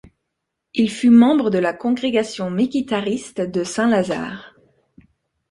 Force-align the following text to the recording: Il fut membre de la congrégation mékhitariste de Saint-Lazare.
Il 0.73 0.89
fut 0.89 1.11
membre 1.11 1.51
de 1.51 1.59
la 1.59 1.73
congrégation 1.73 2.49
mékhitariste 2.49 3.39
de 3.41 3.63
Saint-Lazare. 3.63 4.55